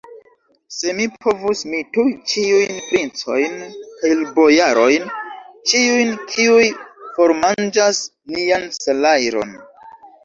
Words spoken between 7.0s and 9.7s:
formanĝas nian salajron.